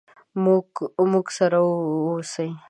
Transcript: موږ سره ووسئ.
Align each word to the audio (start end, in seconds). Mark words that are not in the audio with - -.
موږ 1.11 1.25
سره 1.37 1.59
ووسئ. 1.65 2.49